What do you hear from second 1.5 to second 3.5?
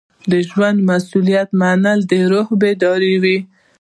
منل روح بیداروي.